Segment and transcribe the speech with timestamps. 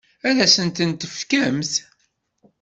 [0.27, 1.73] Ad asent-tent-tefkemt?